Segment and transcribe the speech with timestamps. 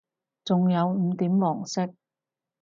[0.43, 1.93] 仲有五點黃色